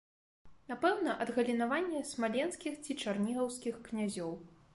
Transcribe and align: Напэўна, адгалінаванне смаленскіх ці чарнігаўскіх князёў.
Напэўна, 0.71 1.13
адгалінаванне 1.25 2.01
смаленскіх 2.13 2.81
ці 2.85 2.99
чарнігаўскіх 3.05 3.81
князёў. 3.91 4.35